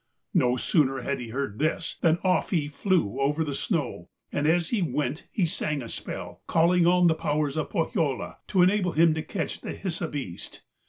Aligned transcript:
No 0.33 0.55
sooner 0.57 1.01
had 1.01 1.19
he 1.19 1.27
heard 1.27 1.59
this 1.59 1.97
than 2.01 2.17
off 2.23 2.49
he 2.49 2.67
flew 2.67 3.19
over 3.19 3.43
the 3.43 3.53
snow, 3.53 4.09
and 4.31 4.47
as 4.47 4.71
he 4.71 4.81
went 4.81 5.27
he 5.31 5.45
sang 5.45 5.83
a 5.83 5.87
spell, 5.87 6.41
calling 6.47 6.87
on 6.87 7.05
the 7.05 7.13
powers 7.13 7.55
of 7.55 7.69
Pohjola 7.69 8.37
to 8.47 8.63
enable 8.63 8.93
him 8.93 9.13
to 9.13 9.21
catch 9.21 9.61
the 9.61 9.73
Hisi 9.75 10.07
beast. 10.09 10.63